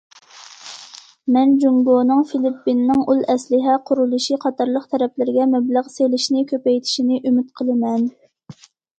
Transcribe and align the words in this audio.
مەن 1.33 1.49
جۇڭگونىڭ 1.63 2.21
فىلىپپىننىڭ 2.29 3.03
ئۇل 3.13 3.19
ئەسلىھە 3.33 3.75
قۇرۇلۇشى 3.89 4.37
قاتارلىق 4.45 4.87
تەرەپلىرىگە 4.95 5.45
مەبلەغ 5.51 5.91
سېلىشنى 5.97 6.41
كۆپەيتىشىنى 6.53 7.21
ئۈمىد 7.21 7.53
قىلىمەن. 7.61 8.09